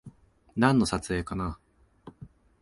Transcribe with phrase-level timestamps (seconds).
[0.55, 1.59] なんかの撮影かな